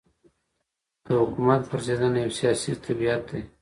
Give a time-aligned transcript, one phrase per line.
[1.05, 3.41] د حکومت پرځېدنه یو سیاسي طبیعت دی.